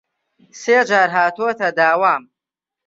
سێ 0.61 0.77
جار 0.89 1.09
هاتووەتە 1.17 1.67
داوام 1.77 2.23